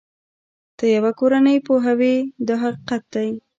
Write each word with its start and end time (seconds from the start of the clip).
ته 0.77 0.85
یوه 0.95 1.11
کورنۍ 1.19 1.57
پوهوې 1.67 2.15
دا 2.47 2.55
حقیقت 2.63 3.01
دی. 3.13 3.29